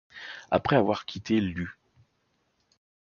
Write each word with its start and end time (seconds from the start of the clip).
Après 0.49 0.75
avoir 0.77 1.05
quitté 1.05 1.39
l'U. 1.39 1.77